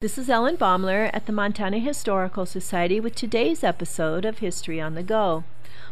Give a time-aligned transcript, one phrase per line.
[0.00, 4.94] This is Ellen Baumler at the Montana Historical Society with today's episode of History on
[4.94, 5.44] the Go.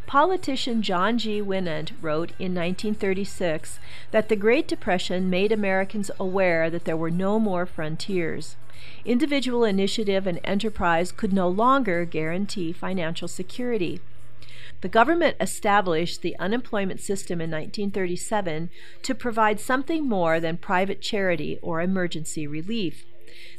[0.06, 1.42] Politician John G.
[1.42, 3.78] Winant wrote in 1936
[4.10, 8.56] that the Great Depression made Americans aware that there were no more frontiers.
[9.04, 14.00] Individual initiative and enterprise could no longer guarantee financial security.
[14.80, 18.70] The government established the unemployment system in 1937
[19.02, 23.04] to provide something more than private charity or emergency relief.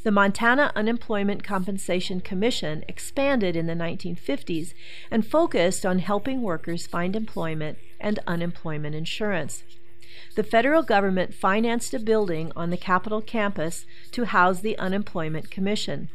[0.03, 4.73] The Montana Unemployment Compensation Commission expanded in the 1950s
[5.11, 9.63] and focused on helping workers find employment and unemployment insurance.
[10.35, 16.09] The federal government financed a building on the Capitol campus to house the Unemployment Commission.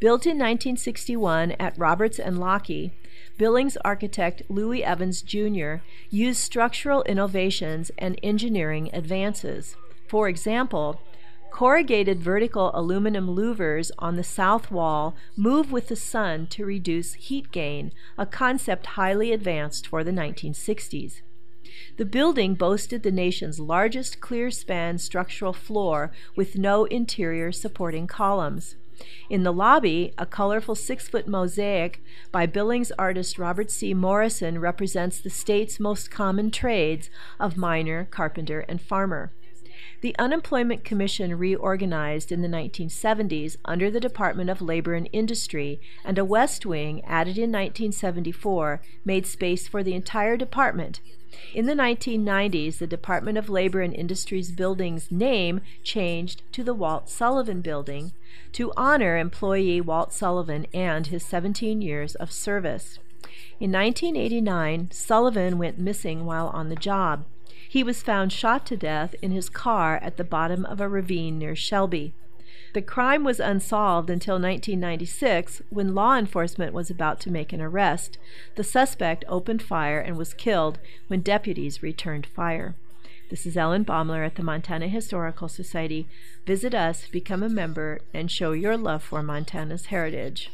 [0.00, 2.92] Built in 1961 at Roberts and Lockey,
[3.36, 5.76] Billings architect Louis Evans Jr.
[6.10, 9.76] used structural innovations and engineering advances.
[10.08, 11.02] For example,
[11.50, 17.52] Corrugated vertical aluminum louvers on the south wall move with the sun to reduce heat
[17.52, 21.20] gain, a concept highly advanced for the 1960s.
[21.96, 28.76] The building boasted the nation's largest clear span structural floor with no interior supporting columns.
[29.28, 33.94] In the lobby, a colorful six foot mosaic by Billings artist Robert C.
[33.94, 39.32] Morrison represents the state's most common trades of miner, carpenter, and farmer.
[40.00, 46.18] The Unemployment Commission reorganized in the 1970s under the Department of Labor and Industry, and
[46.18, 51.00] a West Wing, added in 1974, made space for the entire department.
[51.54, 57.08] In the 1990s, the Department of Labor and Industry's building's name changed to the Walt
[57.08, 58.12] Sullivan Building
[58.52, 62.98] to honor employee Walt Sullivan and his 17 years of service.
[63.60, 67.24] In 1989, Sullivan went missing while on the job.
[67.68, 71.38] He was found shot to death in his car at the bottom of a ravine
[71.38, 72.12] near Shelby.
[72.72, 78.16] The crime was unsolved until 1996 when law enforcement was about to make an arrest.
[78.54, 80.78] The suspect opened fire and was killed
[81.08, 82.76] when deputies returned fire.
[83.28, 86.08] This is Ellen Baumler at the Montana Historical Society.
[86.46, 90.50] Visit us, become a member, and show your love for Montana's heritage.